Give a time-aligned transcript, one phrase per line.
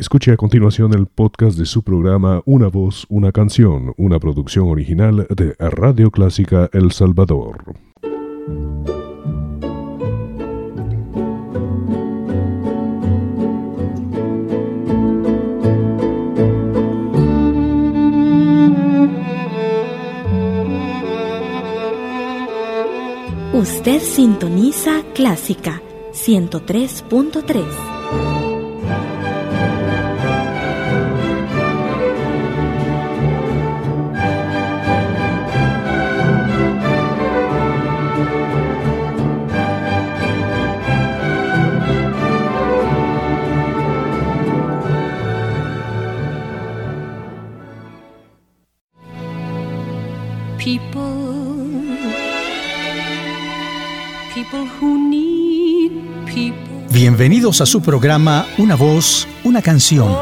[0.00, 5.26] Escuche a continuación el podcast de su programa Una voz, una canción, una producción original
[5.28, 7.74] de Radio Clásica El Salvador.
[23.52, 25.82] Usted sintoniza Clásica
[26.14, 28.39] 103.3.
[57.40, 60.14] Bienvenidos a su programa Una voz, una canción.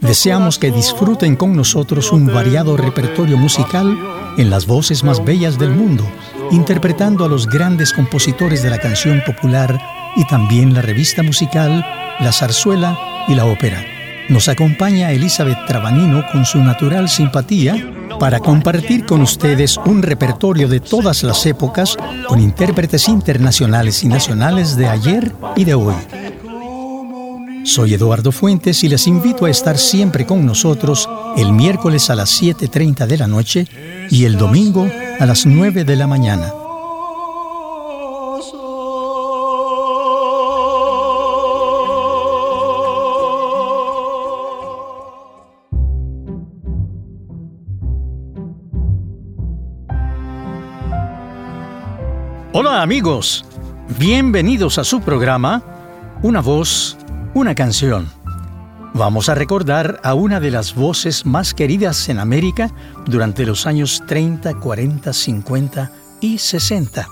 [0.00, 3.94] Deseamos que disfruten con nosotros un variado repertorio musical
[4.38, 6.02] en las voces más bellas del mundo,
[6.50, 9.78] interpretando a los grandes compositores de la canción popular
[10.16, 11.84] y también la revista musical,
[12.20, 13.84] la zarzuela y la ópera.
[14.30, 17.76] Nos acompaña Elizabeth Trabanino con su natural simpatía
[18.18, 24.76] para compartir con ustedes un repertorio de todas las épocas con intérpretes internacionales y nacionales
[24.76, 25.94] de ayer y de hoy.
[27.64, 32.42] Soy Eduardo Fuentes y les invito a estar siempre con nosotros el miércoles a las
[32.42, 33.66] 7.30 de la noche
[34.10, 36.52] y el domingo a las 9 de la mañana.
[52.52, 53.44] Hola amigos,
[53.98, 55.62] bienvenidos a su programa
[56.22, 56.96] Una voz,
[57.34, 58.10] una canción.
[58.92, 62.72] Vamos a recordar a una de las voces más queridas en América
[63.06, 67.06] durante los años 30, 40, 50 y 60.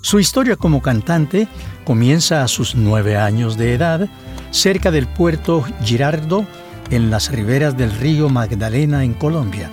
[0.00, 1.46] Su historia como cantante
[1.84, 4.08] comienza a sus nueve años de edad
[4.50, 6.44] cerca del puerto Girardo
[6.90, 9.70] en las riberas del río Magdalena en Colombia.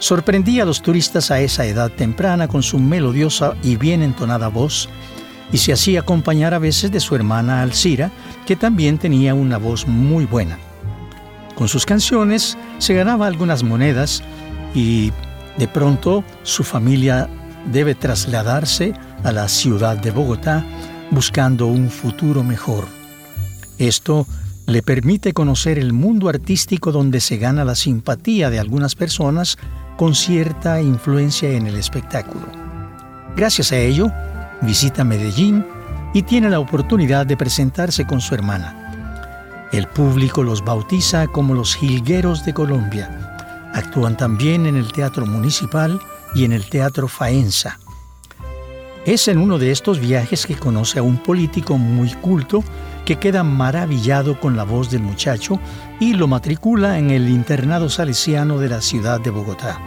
[0.00, 4.88] Sorprendía a los turistas a esa edad temprana con su melodiosa y bien entonada voz
[5.52, 8.10] y se hacía acompañar a veces de su hermana Alcira,
[8.46, 10.58] que también tenía una voz muy buena.
[11.54, 14.22] Con sus canciones se ganaba algunas monedas
[14.74, 15.12] y
[15.56, 17.28] de pronto su familia
[17.72, 18.94] debe trasladarse
[19.24, 20.64] a la ciudad de Bogotá
[21.10, 22.86] buscando un futuro mejor.
[23.78, 24.26] Esto
[24.66, 29.56] le permite conocer el mundo artístico donde se gana la simpatía de algunas personas
[29.96, 32.46] con cierta influencia en el espectáculo.
[33.34, 34.12] Gracias a ello,
[34.62, 35.64] visita Medellín
[36.14, 39.68] y tiene la oportunidad de presentarse con su hermana.
[39.72, 43.70] El público los bautiza como los Jilgueros de Colombia.
[43.74, 46.00] Actúan también en el Teatro Municipal
[46.34, 47.78] y en el Teatro Faenza.
[49.04, 52.64] Es en uno de estos viajes que conoce a un político muy culto
[53.04, 55.58] que queda maravillado con la voz del muchacho
[56.00, 59.80] y lo matricula en el internado salesiano de la ciudad de Bogotá.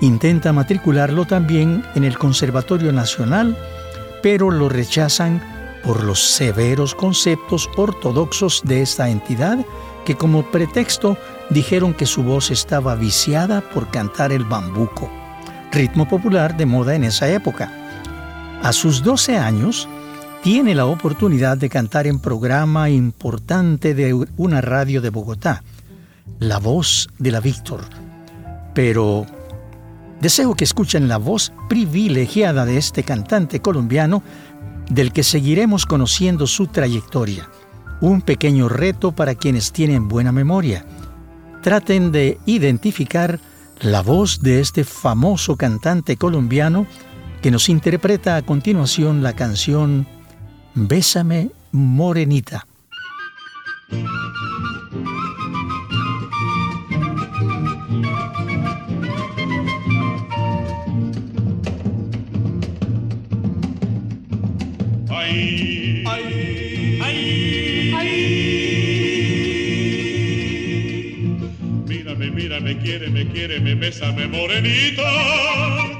[0.00, 3.56] Intenta matricularlo también en el Conservatorio Nacional,
[4.26, 5.40] pero lo rechazan
[5.84, 9.64] por los severos conceptos ortodoxos de esta entidad
[10.04, 11.16] que como pretexto
[11.48, 15.08] dijeron que su voz estaba viciada por cantar el bambuco,
[15.70, 17.70] ritmo popular de moda en esa época.
[18.64, 19.88] A sus 12 años,
[20.42, 25.62] tiene la oportunidad de cantar en programa importante de una radio de Bogotá,
[26.40, 27.82] La Voz de la Víctor.
[28.74, 29.24] Pero
[30.20, 34.22] deseo que escuchen la voz privilegiada de este cantante colombiano
[34.90, 37.48] del que seguiremos conociendo su trayectoria.
[38.00, 40.84] Un pequeño reto para quienes tienen buena memoria.
[41.62, 43.40] Traten de identificar
[43.80, 46.86] la voz de este famoso cantante colombiano
[47.42, 50.06] que nos interpreta a continuación la canción
[50.74, 52.66] Bésame, morenita.
[65.28, 68.08] Ay, ay, ay, ay.
[71.88, 75.02] Mírame, mírame, quiere, me quiere, me besa, me morenita,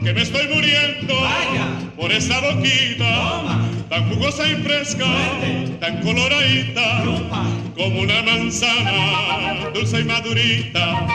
[0.05, 1.15] que me estoy muriendo
[1.97, 5.07] por esa boquita tan jugosa y fresca,
[5.81, 7.03] tan coloradita,
[7.77, 11.07] como una manzana, dulce y madurita,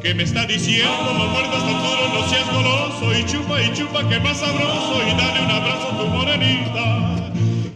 [0.00, 4.08] que me está diciendo, no muerdas tan duro, no seas goloso, y chupa y chupa,
[4.08, 7.07] que más sabroso, y dale un abrazo a tu morenita.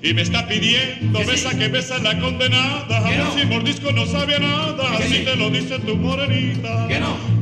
[0.03, 2.99] Y me está pidiendo besa que besa la condenada.
[2.99, 6.89] Amor sin mordisco no sabía nada, así te lo dice tu morenita.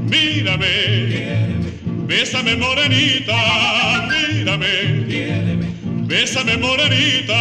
[0.07, 0.67] Mírame,
[2.07, 5.47] bésame morenita, mírame,
[6.07, 7.35] bésame morenita.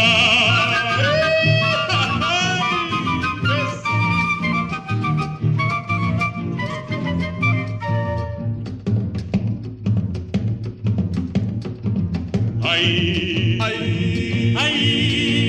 [12.61, 13.98] Ay, ay,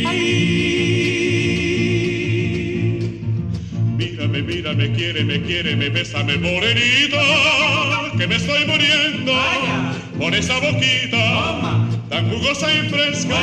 [0.07, 0.61] ay.
[3.97, 7.23] Mírame, mírame, quiéreme, quiéreme, bésame morenita,
[8.17, 9.33] que me estoy muriendo
[10.19, 11.81] por esa boquita
[12.11, 13.39] tan jugosa y fresca,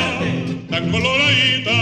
[0.68, 1.72] tan coloradita,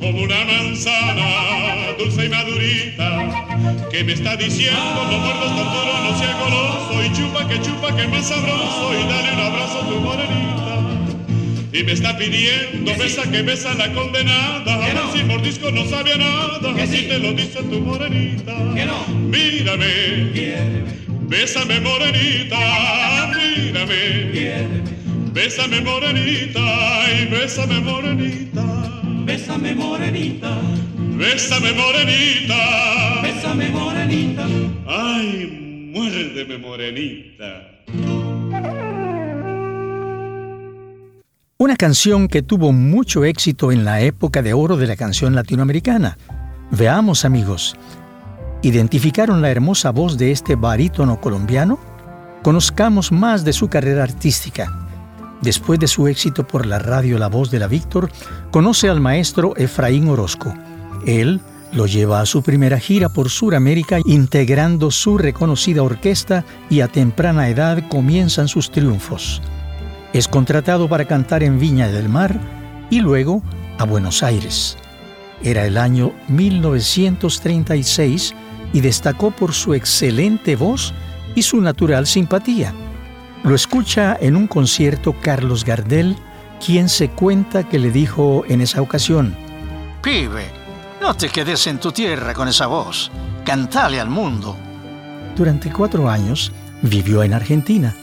[0.00, 6.18] como una manzana dulce y madurita, que me está diciendo no muerdas tan duro, no
[6.18, 10.00] sea goloso, y chupa que chupa que más sabroso, y dale un abrazo a tu
[10.00, 10.61] morenita.
[11.72, 14.86] Y me está pidiendo besa que besa la condenada.
[14.86, 15.12] Que no.
[15.12, 16.74] si mordisco no sabía nada.
[16.74, 18.54] Que así te lo dice tu morenita.
[18.74, 19.08] Que no.
[19.08, 20.32] Mírame.
[20.34, 20.92] Quiéreme.
[21.28, 22.58] Bésame morenita.
[23.34, 24.32] Mírame.
[24.32, 24.82] Quiéreme.
[25.32, 26.60] Bésame morenita.
[27.18, 28.64] Y bésame morenita.
[29.24, 30.60] Bésame morenita.
[31.16, 33.22] Bésame morenita.
[33.22, 34.46] Bésame morenita.
[34.86, 37.71] Ay, muérdeme morenita.
[41.62, 46.18] Una canción que tuvo mucho éxito en la época de oro de la canción latinoamericana.
[46.72, 47.76] Veamos amigos,
[48.62, 51.78] ¿identificaron la hermosa voz de este barítono colombiano?
[52.42, 54.88] Conozcamos más de su carrera artística.
[55.40, 58.10] Después de su éxito por la radio La Voz de la Víctor,
[58.50, 60.52] conoce al maestro Efraín Orozco.
[61.06, 61.40] Él
[61.72, 67.48] lo lleva a su primera gira por Sudamérica integrando su reconocida orquesta y a temprana
[67.48, 69.40] edad comienzan sus triunfos.
[70.12, 72.38] Es contratado para cantar en Viña del Mar
[72.90, 73.42] y luego
[73.78, 74.76] a Buenos Aires.
[75.42, 78.34] Era el año 1936
[78.74, 80.92] y destacó por su excelente voz
[81.34, 82.74] y su natural simpatía.
[83.42, 86.14] Lo escucha en un concierto Carlos Gardel,
[86.64, 89.34] quien se cuenta que le dijo en esa ocasión,
[90.02, 90.44] Pibe,
[91.00, 93.10] no te quedes en tu tierra con esa voz,
[93.46, 94.58] cantale al mundo.
[95.36, 97.94] Durante cuatro años vivió en Argentina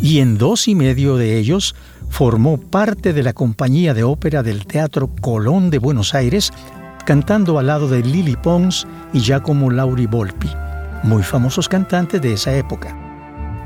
[0.00, 1.74] y en dos y medio de ellos
[2.08, 6.52] formó parte de la compañía de ópera del Teatro Colón de Buenos Aires,
[7.04, 10.50] cantando al lado de Lili Pons y Giacomo Lauri Volpi,
[11.02, 12.96] muy famosos cantantes de esa época.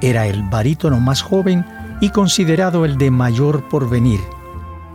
[0.00, 1.64] Era el barítono más joven
[2.00, 4.20] y considerado el de mayor porvenir.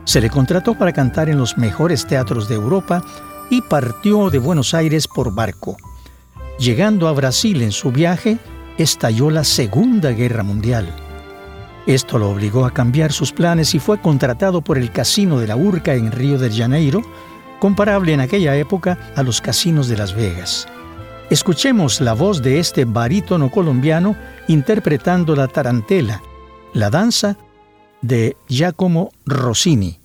[0.04, 3.04] Se le contrató para cantar en los mejores teatros de Europa
[3.50, 5.78] y partió de Buenos Aires por barco.
[6.60, 8.38] Llegando a Brasil en su viaje,
[8.78, 11.07] estalló la Segunda Guerra Mundial.
[11.88, 15.56] Esto lo obligó a cambiar sus planes y fue contratado por el Casino de la
[15.56, 17.02] Urca en Río de Janeiro,
[17.62, 20.68] comparable en aquella época a los casinos de Las Vegas.
[21.30, 24.18] Escuchemos la voz de este barítono colombiano
[24.50, 26.22] interpretando la tarantela,
[26.74, 27.38] la danza
[28.02, 29.98] de Giacomo Rossini.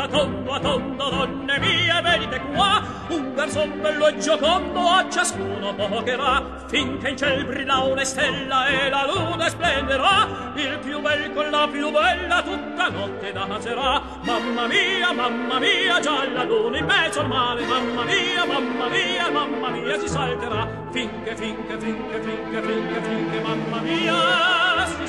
[0.00, 2.82] Danza tondo a tondo donne mie venite qua.
[3.08, 8.88] Un garzon bello e giocondo a ciascuno pocherà finché in ciel brilla una stella e
[8.88, 10.52] la luna splenderà.
[10.54, 16.24] Il più bel con la più bella tutta notte danzerà mamma mia mamma mia già
[16.32, 17.64] la luna in mezzo al mare.
[17.64, 20.68] Mamma mia mamma mia mamma mia si salterà.
[20.92, 24.59] Finché finché finché finché finché finché mamma mia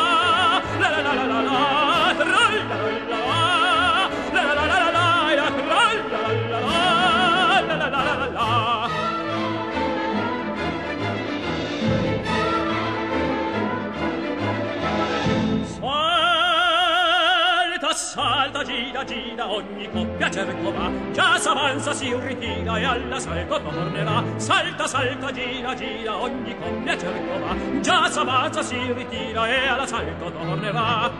[18.10, 24.24] salta, gira, gira, ogni coppia cercova, già s'avanza, si ritira e alla salto tornerà.
[24.36, 31.10] Salta, salta, gira, gira, ogni coppia cercova, già s'avanza, si ritira e all'assalto tornerà.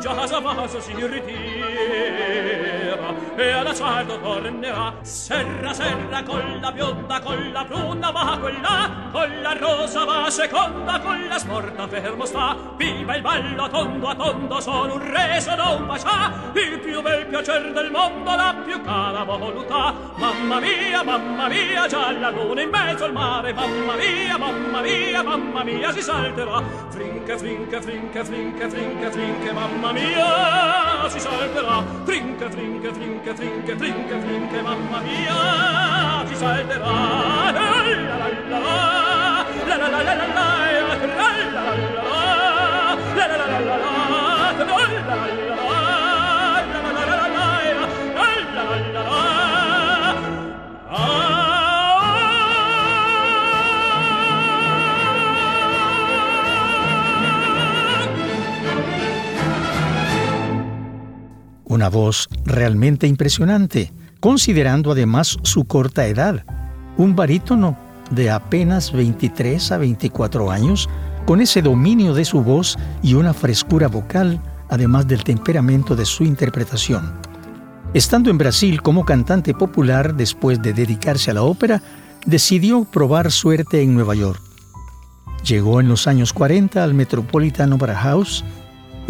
[0.00, 2.79] Già s'avanza, si ritira.
[3.36, 4.94] E alla salto tornerà.
[5.02, 10.98] Serra serra con la bionda con la bruna va quella con la rosa va seconda
[11.00, 12.56] con la sporta fermo sta.
[12.76, 16.32] Viva il ballo tondo a tondo sono un re sono un pascià.
[16.54, 19.94] Il più bel piacer del mondo la più cara voluta.
[20.16, 23.52] Mamma mia mamma mia già la luna in mezzo al mare.
[23.52, 26.62] Mamma mia mamma mia mamma mia si salterà.
[26.88, 31.82] Frinche frinche frinche frinche frinche frinche mamma mia si salterà.
[32.04, 36.86] Trinche trinche trinche trinche trinche trinche mamma mia si salterà
[39.66, 41.14] La la la la la la la la la la la
[41.50, 42.06] la la la
[48.92, 49.39] la la
[61.70, 66.44] Una voz realmente impresionante, considerando además su corta edad.
[66.96, 67.78] Un barítono
[68.10, 70.88] de apenas 23 a 24 años,
[71.26, 76.24] con ese dominio de su voz y una frescura vocal, además del temperamento de su
[76.24, 77.12] interpretación.
[77.94, 81.80] Estando en Brasil como cantante popular después de dedicarse a la ópera,
[82.26, 84.42] decidió probar suerte en Nueva York.
[85.44, 88.44] Llegó en los años 40 al Metropolitan Opera House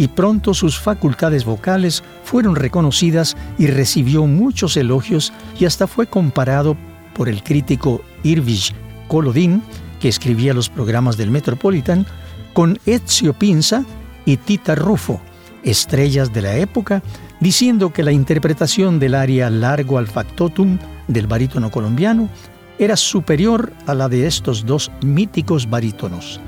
[0.00, 6.74] y pronto sus facultades vocales fueron reconocidas y recibió muchos elogios y hasta fue comparado
[7.12, 8.72] por el crítico Irving
[9.08, 9.62] Kolodin,
[10.00, 12.06] que escribía los programas del Metropolitan,
[12.54, 13.84] con Ezio Pinza
[14.24, 15.20] y Tita Rufo,
[15.64, 17.02] estrellas de la época,
[17.38, 20.78] diciendo que la interpretación del aria Largo al Factotum
[21.08, 22.30] del barítono colombiano
[22.78, 26.40] era superior a la de estos dos míticos barítonos.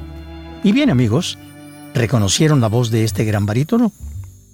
[0.65, 1.37] Y bien amigos,
[1.95, 3.93] ¿Reconocieron la voz de este gran barítono?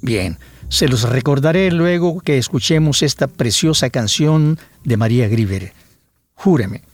[0.02, 5.72] Bien, se los recordaré luego que escuchemos esta preciosa canción de María Griver.
[6.34, 6.87] Júreme.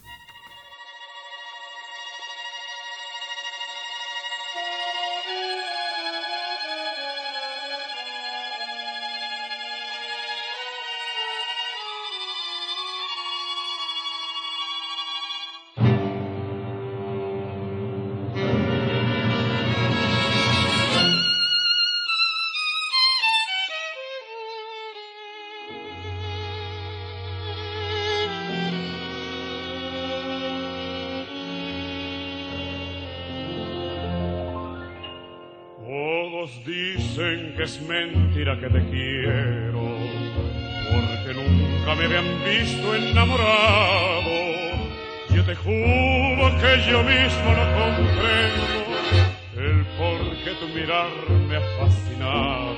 [37.56, 39.82] Que es mentira que te quiero,
[40.90, 44.30] porque nunca me habían visto enamorado.
[45.30, 48.64] Yo te juro que yo mismo no comprendo
[49.56, 51.08] el por qué tu mirar
[51.48, 52.76] me ha fascinado.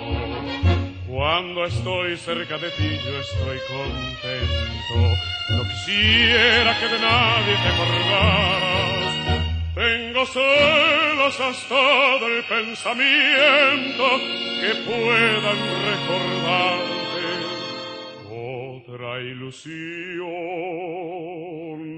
[1.07, 4.97] Cuando estoy cerca de ti yo estoy contento.
[5.51, 9.16] No quisiera que de nadie te acordaras
[9.87, 14.05] tengo celos hasta del pensamiento
[14.61, 15.59] que puedan
[15.91, 17.27] recordarte
[18.29, 19.73] otra ilusión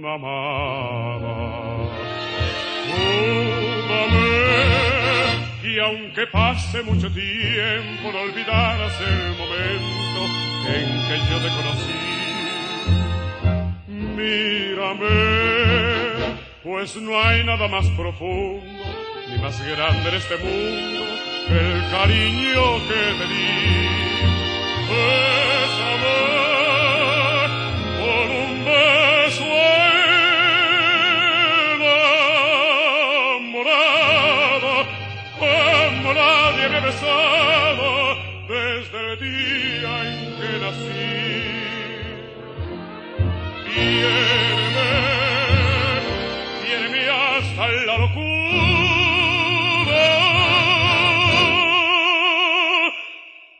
[0.05, 1.37] amada.
[2.89, 4.33] Júrame
[5.63, 10.21] que aunque pase mucho tiempo no olvidarás el momento
[10.77, 12.01] en que yo te conocí.
[14.17, 15.38] Mírame
[16.69, 18.85] pues no hay nada más profundo
[19.27, 21.07] ni más grande en este mundo
[21.47, 23.89] que el cariño que te di.
[24.91, 27.49] Es amor
[27.99, 29.51] con un beso
[33.49, 34.73] enamorado
[35.39, 37.87] como nadie me ha besado
[38.47, 41.09] desde el día en que nací.
[43.75, 44.58] Y
[47.69, 48.29] alla locura.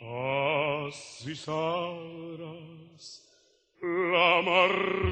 [0.01, 3.07] Ah, Assi saras
[3.83, 5.08] la marra.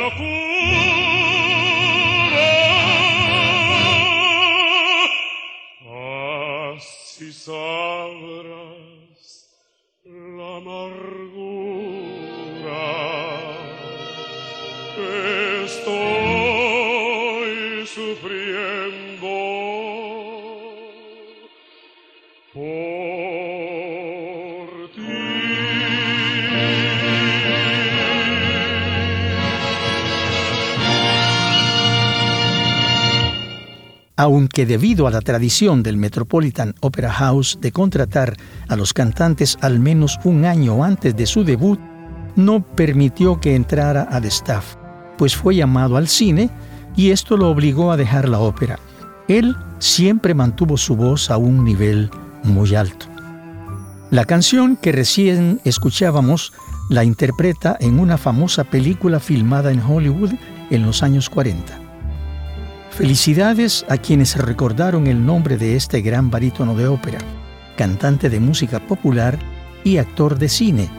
[0.00, 0.49] 要富。
[34.20, 38.36] Aunque debido a la tradición del Metropolitan Opera House de contratar
[38.68, 41.80] a los cantantes al menos un año antes de su debut,
[42.36, 44.76] no permitió que entrara al staff,
[45.16, 46.50] pues fue llamado al cine
[46.94, 48.78] y esto lo obligó a dejar la ópera.
[49.26, 52.10] Él siempre mantuvo su voz a un nivel
[52.42, 53.06] muy alto.
[54.10, 56.52] La canción que recién escuchábamos
[56.90, 60.34] la interpreta en una famosa película filmada en Hollywood
[60.68, 61.89] en los años 40.
[63.00, 67.16] Felicidades a quienes recordaron el nombre de este gran barítono de ópera,
[67.74, 69.38] cantante de música popular
[69.84, 70.90] y actor de cine.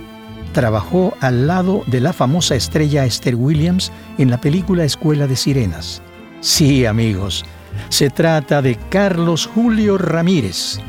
[0.51, 6.01] Trabajó al lado de la famosa estrella Esther Williams en la película Escuela de Sirenas.
[6.39, 7.45] Sí, amigos,
[7.89, 10.79] se trata de Carlos Julio Ramírez.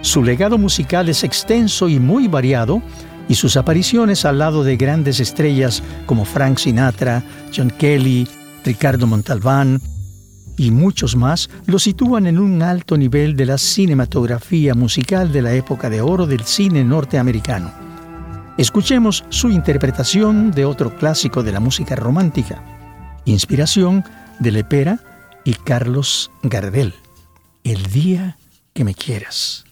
[0.00, 2.82] Su legado musical es extenso y muy variado,
[3.28, 7.22] y sus apariciones al lado de grandes estrellas como Frank Sinatra,
[7.56, 8.26] John Kelly,
[8.64, 9.80] Ricardo Montalbán,
[10.56, 15.52] y muchos más lo sitúan en un alto nivel de la cinematografía musical de la
[15.52, 17.72] época de oro del cine norteamericano.
[18.56, 22.62] Escuchemos su interpretación de otro clásico de la música romántica,
[23.26, 24.02] inspiración
[24.38, 25.00] de Lepera
[25.44, 26.94] y Carlos Gardel,
[27.64, 28.38] El día
[28.72, 29.64] que me quieras.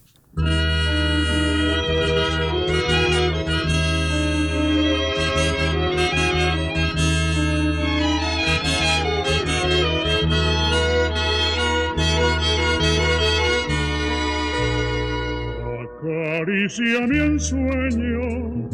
[16.04, 18.68] Acaricia mi ensueño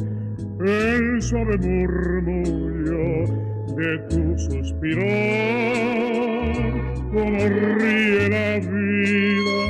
[0.66, 3.24] el suave murmullo
[3.76, 5.06] de tu suspiro,
[7.12, 7.38] como
[7.78, 9.60] ríe la vida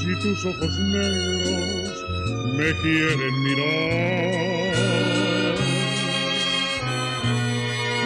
[0.00, 1.92] si tus ojos negros
[2.56, 4.80] me quieren mirar.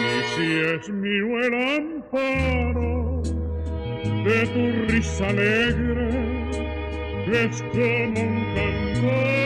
[0.03, 3.23] Y si es mío el amparo
[4.25, 6.34] de tu risa alegre,
[7.33, 9.44] es como un cantor.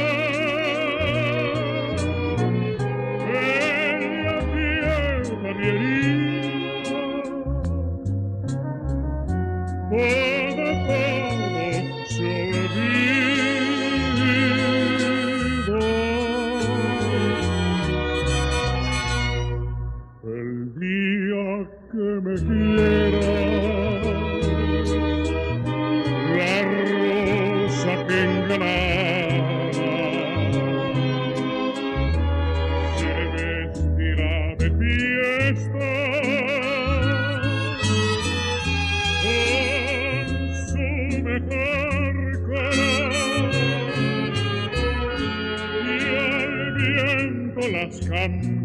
[48.19, 48.58] Las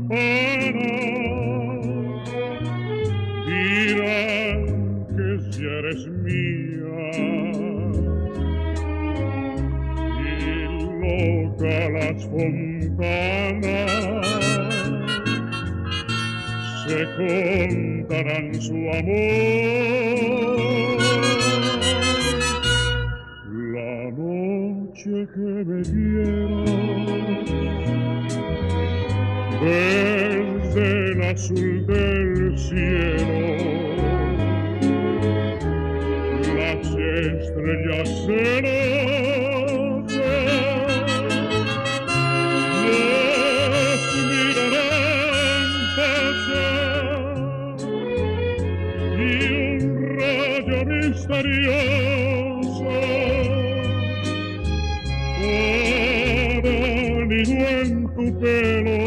[58.08, 58.98] tu pelo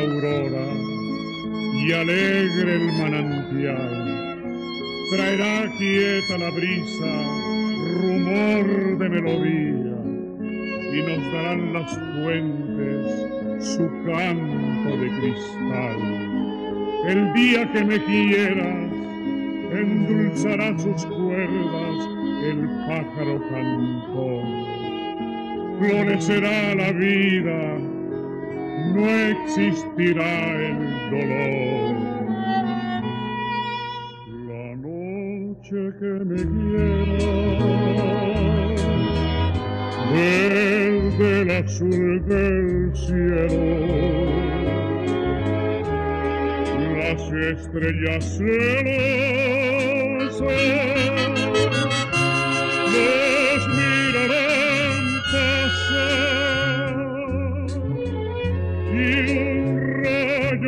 [0.00, 0.66] Aurora
[1.74, 4.36] y alegre el manantial.
[5.10, 7.12] Traerá quieta la brisa,
[8.00, 9.96] rumor de melodía,
[10.92, 11.90] y nos darán las
[12.22, 15.98] fuentes su canto de cristal.
[17.06, 18.90] El día que me quieras,
[19.72, 22.08] endulzará sus cuerdas
[22.44, 24.44] el pájaro cantor.
[25.78, 27.89] Florecerá la vida,
[28.90, 30.32] no existirá
[30.68, 30.78] el
[31.10, 31.94] dolor.
[34.48, 37.28] La noche que me quiera,
[40.12, 44.10] verde el azul del cielo
[47.00, 49.50] las estrellas celosas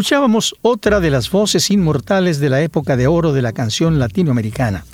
[0.00, 4.86] Escuchábamos otra de las voces inmortales de la época de oro de la canción latinoamericana,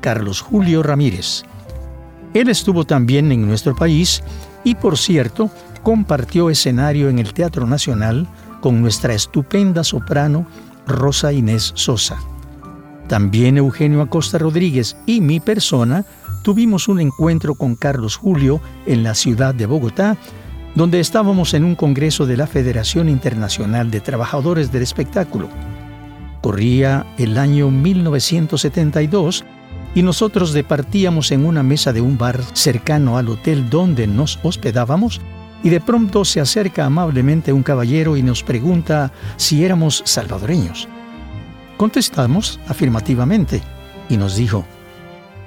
[0.00, 1.42] Carlos Julio Ramírez.
[2.34, 4.22] Él estuvo también en nuestro país
[4.62, 5.50] y, por cierto,
[5.82, 8.28] compartió escenario en el Teatro Nacional
[8.60, 10.46] con nuestra estupenda soprano
[10.86, 12.16] Rosa Inés Sosa.
[13.08, 16.04] También Eugenio Acosta Rodríguez y mi persona
[16.44, 20.16] tuvimos un encuentro con Carlos Julio en la ciudad de Bogotá,
[20.74, 25.48] donde estábamos en un congreso de la Federación Internacional de Trabajadores del Espectáculo.
[26.40, 29.44] Corría el año 1972
[29.94, 35.20] y nosotros departíamos en una mesa de un bar cercano al hotel donde nos hospedábamos
[35.62, 40.88] y de pronto se acerca amablemente un caballero y nos pregunta si éramos salvadoreños.
[41.76, 43.62] Contestamos afirmativamente
[44.08, 44.64] y nos dijo,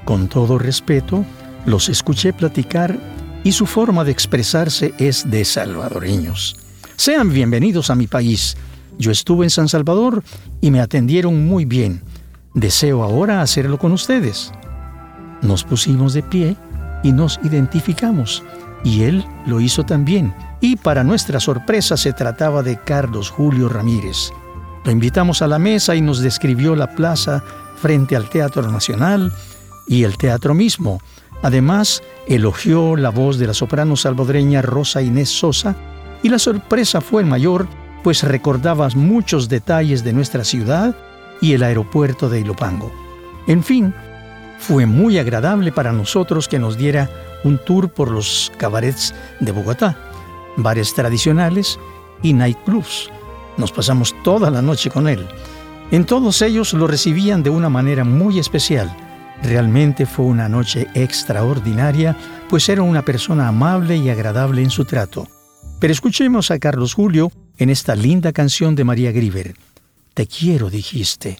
[0.05, 1.25] con todo respeto,
[1.65, 2.97] los escuché platicar
[3.43, 6.55] y su forma de expresarse es de salvadoreños.
[6.95, 8.57] Sean bienvenidos a mi país.
[8.97, 10.23] Yo estuve en San Salvador
[10.61, 12.01] y me atendieron muy bien.
[12.53, 14.51] Deseo ahora hacerlo con ustedes.
[15.41, 16.57] Nos pusimos de pie
[17.03, 18.43] y nos identificamos,
[18.83, 20.33] y él lo hizo también.
[20.59, 24.31] Y para nuestra sorpresa se trataba de Carlos Julio Ramírez.
[24.83, 27.43] Lo invitamos a la mesa y nos describió la plaza
[27.79, 29.31] frente al Teatro Nacional
[29.87, 30.99] y el teatro mismo.
[31.41, 35.75] Además, elogió la voz de la soprano salvadoreña Rosa Inés Sosa
[36.23, 37.67] y la sorpresa fue mayor,
[38.03, 40.95] pues recordaba muchos detalles de nuestra ciudad
[41.41, 42.91] y el aeropuerto de Ilopango.
[43.47, 43.93] En fin,
[44.59, 47.09] fue muy agradable para nosotros que nos diera
[47.43, 49.95] un tour por los cabarets de Bogotá,
[50.57, 51.79] bares tradicionales
[52.23, 53.09] y nightclubs.
[53.57, 55.27] Nos pasamos toda la noche con él.
[55.91, 58.91] En todos ellos lo recibían de una manera muy especial.
[59.43, 62.15] Realmente fue una noche extraordinaria,
[62.49, 65.27] pues era una persona amable y agradable en su trato.
[65.79, 69.53] Pero escuchemos a Carlos Julio en esta linda canción de María Griver.
[70.13, 71.39] Te quiero, dijiste.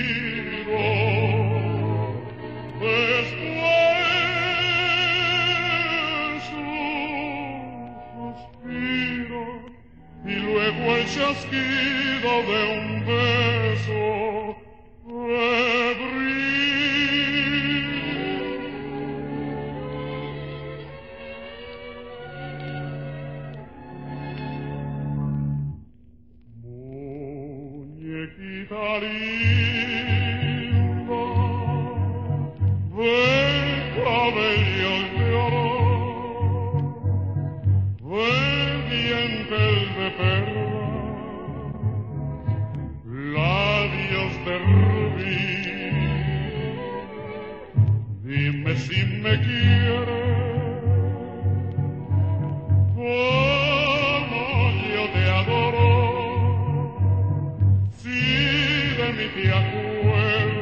[11.33, 12.90] ven a
[48.71, 50.07] Dime si me quieres.
[52.95, 54.43] Como
[54.93, 55.91] yo te adoro,
[57.97, 58.19] si
[58.97, 60.53] de mí te acuerdas,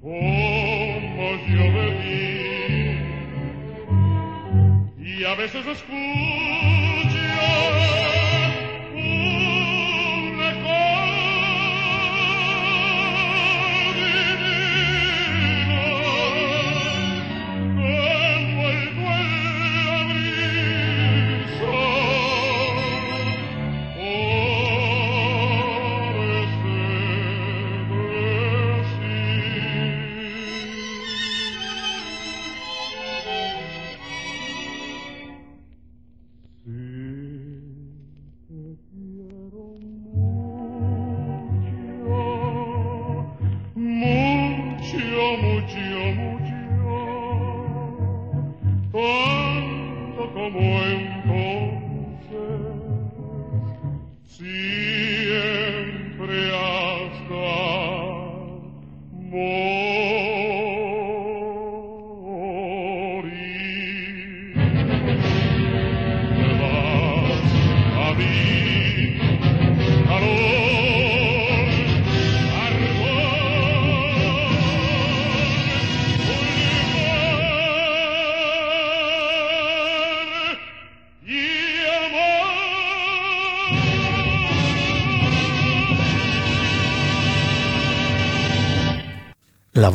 [0.00, 2.24] como yo de ti,
[5.04, 6.03] y a veces escucho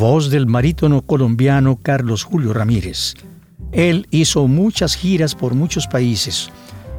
[0.00, 3.12] voz del barítono colombiano Carlos Julio Ramírez.
[3.70, 6.48] Él hizo muchas giras por muchos países.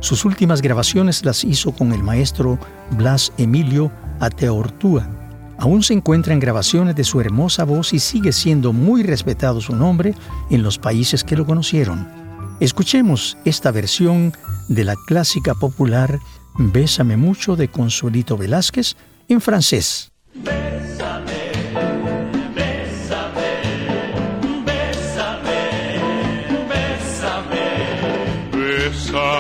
[0.02, 2.60] Sus últimas grabaciones las hizo con el maestro
[2.92, 5.10] Blas Emilio Ateortúa.
[5.58, 10.14] Aún se encuentran grabaciones de su hermosa voz y sigue siendo muy respetado su nombre
[10.52, 12.08] en los países que lo conocieron.
[12.60, 14.32] Escuchemos esta versión
[14.70, 16.20] de la clásica popular
[16.56, 18.96] Bésame mucho de Consuelito Velázquez
[19.28, 20.11] en francés.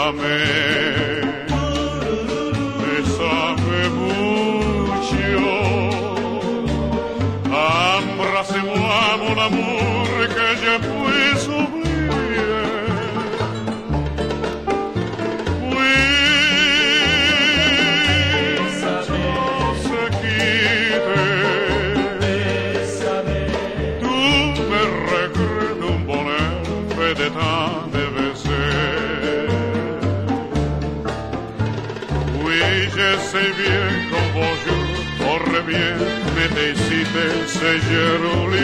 [0.09, 0.90] Bésame,
[36.55, 38.55] décider c'est Jérôme.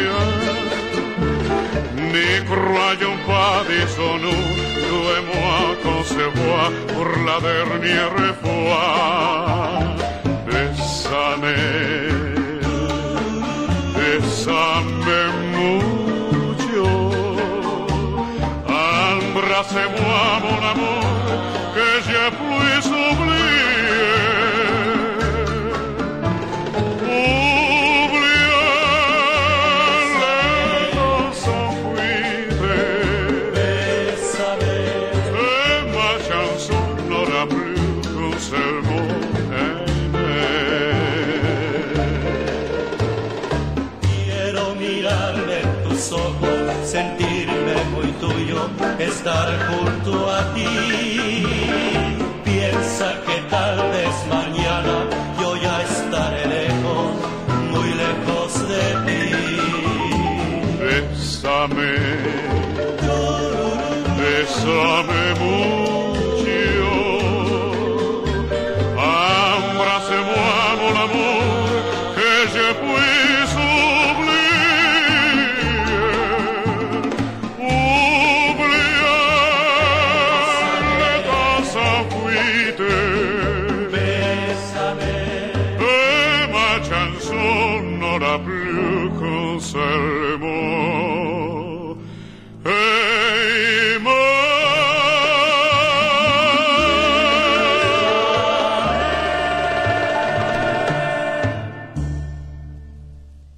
[2.13, 3.63] N'y croyons pas,
[4.23, 9.57] nous et moi qu'on se voit pour la dernière fois.
[15.53, 16.89] Mucho.
[18.67, 21.06] Embrassez-moi, mon amour,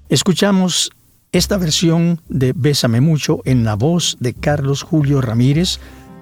[0.10, 0.90] Escuchamos
[1.32, 5.80] esta versión de Bésame mucho en la voz de Carlos Julio Ramírez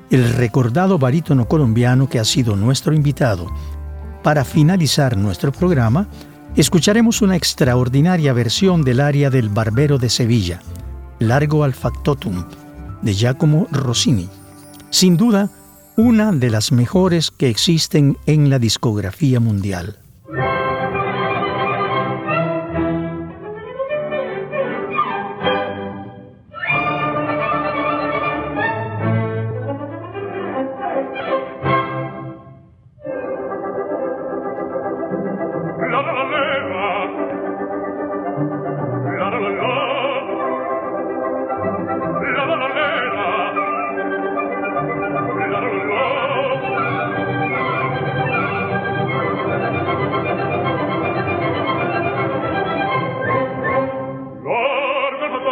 [0.09, 3.47] el recordado barítono colombiano que ha sido nuestro invitado.
[4.23, 6.09] Para finalizar nuestro programa,
[6.57, 10.61] escucharemos una extraordinaria versión del aria del Barbero de Sevilla,
[11.19, 12.43] Largo al Factotum,
[13.01, 14.27] de Giacomo Rossini.
[14.89, 15.49] Sin duda,
[15.95, 19.97] una de las mejores que existen en la discografía mundial.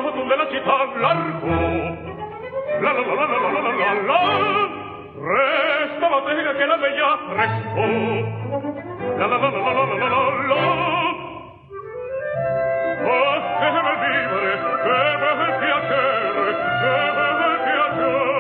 [0.02, 4.20] tu della città l'arco la la la la la la la la la
[5.16, 7.86] resta la tega che la veglia restò
[9.16, 10.10] la la la la la la la la
[10.48, 10.64] la
[13.08, 14.54] Oh, che bel vivere,
[14.84, 16.50] che bel piacere,
[16.82, 16.96] che
[17.64, 18.36] piacere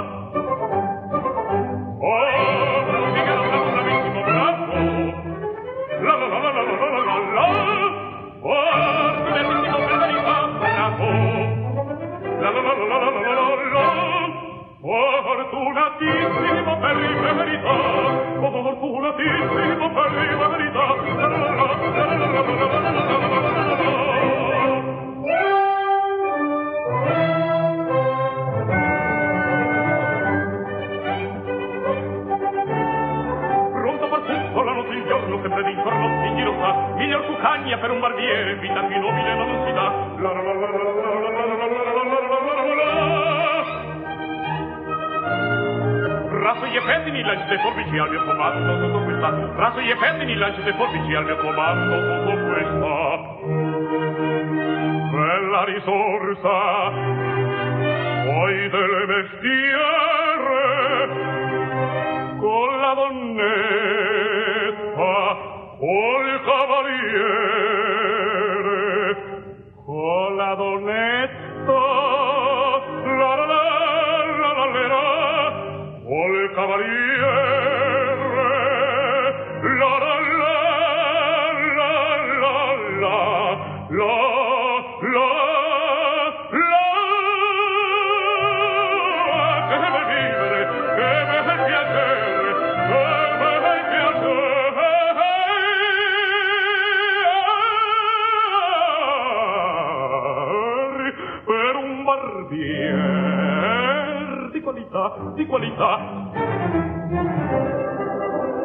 [15.77, 20.85] fortunatissimo per la verità, oh, fortunatissimo per la verità.
[21.17, 21.75] La, la, la,
[33.73, 37.91] Pronto per tutto la notte il giorno, sempre d'intorno, in giro sta, miglior cucagna per
[37.91, 38.56] un barbiere,
[46.87, 49.29] femmini, le forbici al mio comando tutto questa.
[49.57, 53.19] raso e femmini, le forbici al mio comando tutto questa.
[55.11, 56.91] Bella risorsa,
[58.25, 60.65] poi delle mestiere,
[62.39, 64.35] con la donnetta,
[65.79, 67.56] o il cavaliere,
[105.35, 105.99] di qualità.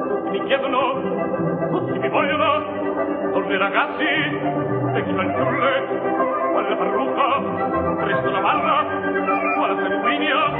[0.07, 0.93] Tutti mi chiedono,
[1.69, 5.87] tutti mi vogliono, torni ragazzi, e chi fanciulle,
[6.69, 7.41] la parrucca,
[8.03, 8.85] presto la barra,
[9.67, 10.51] la sanguigna,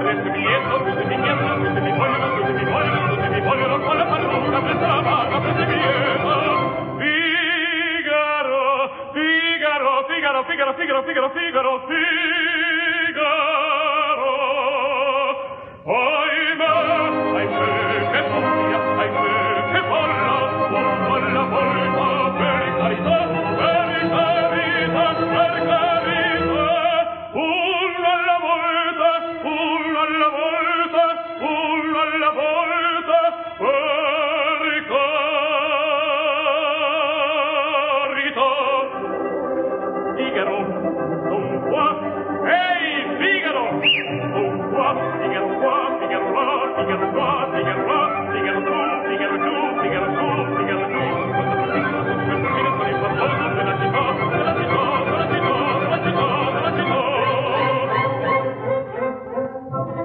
[0.00, 3.94] presto mi chiedono, tutti mi chiedono, tutti mi vogliono, tutti mi vogliono, tutti mi vogliono,
[3.94, 6.54] la parrucca, presto la palla, presto mi chiedono.
[6.98, 13.85] Figaro, Figaro, Figaro, Figaro, Figaro, Figaro, Figaro, Figaro.
[15.88, 16.25] Oh!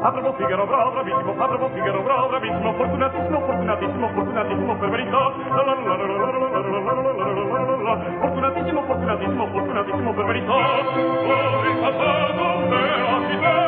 [0.03, 5.31] Abramo Figaro, bravo, bravissimo, Abramo Figaro, bravo, bravissimo, fortunatissimo, fortunatissimo, fortunatissimo, per verità.
[8.19, 10.53] Fortunatissimo, fortunatissimo, fortunatissimo, per verità.
[10.53, 13.60] Voi passato me a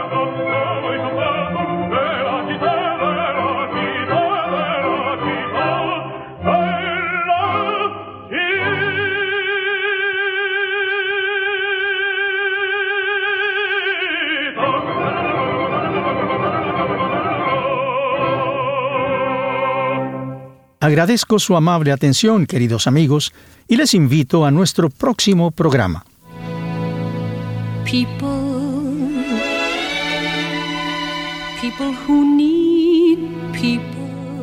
[20.84, 23.32] Agradezco su amable atención, queridos amigos,
[23.70, 26.04] y les invito a nuestro próximo programa.